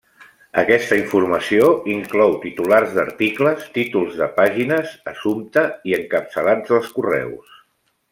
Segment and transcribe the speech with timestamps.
[0.59, 1.65] Aquesta informació
[1.95, 7.53] inclou titulars d'articles, títols de pàgines, assumpte i encapçalats dels correus.